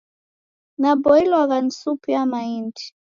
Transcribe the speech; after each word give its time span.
Naboilwagha 0.79 1.61
ni 1.61 1.71
supu 1.71 2.11
ya 2.11 2.25
maindi. 2.25 2.93